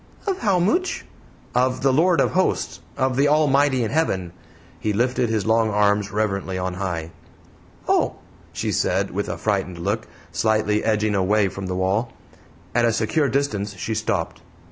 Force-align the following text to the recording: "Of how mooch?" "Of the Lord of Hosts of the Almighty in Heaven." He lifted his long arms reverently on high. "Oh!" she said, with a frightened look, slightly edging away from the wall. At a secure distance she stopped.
"Of 0.25 0.39
how 0.39 0.59
mooch?" 0.59 1.05
"Of 1.53 1.83
the 1.83 1.93
Lord 1.93 2.21
of 2.21 2.31
Hosts 2.31 2.79
of 2.97 3.15
the 3.15 3.27
Almighty 3.27 3.83
in 3.83 3.91
Heaven." 3.91 4.33
He 4.79 4.93
lifted 4.93 5.29
his 5.29 5.45
long 5.45 5.69
arms 5.69 6.11
reverently 6.11 6.57
on 6.57 6.73
high. 6.73 7.11
"Oh!" 7.87 8.15
she 8.51 8.71
said, 8.71 9.11
with 9.11 9.29
a 9.29 9.37
frightened 9.37 9.77
look, 9.77 10.07
slightly 10.31 10.83
edging 10.83 11.13
away 11.13 11.49
from 11.49 11.67
the 11.67 11.75
wall. 11.75 12.13
At 12.73 12.83
a 12.85 12.93
secure 12.93 13.29
distance 13.29 13.75
she 13.75 13.93
stopped. 13.93 14.41